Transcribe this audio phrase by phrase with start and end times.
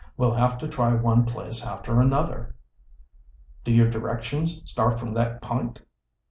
[0.17, 2.55] We'll have to try one place after another."
[3.63, 5.83] "Do your directions start from that p'int?"